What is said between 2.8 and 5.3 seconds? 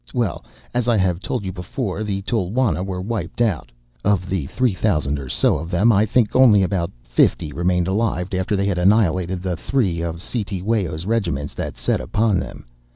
were wiped out; of the three thousand or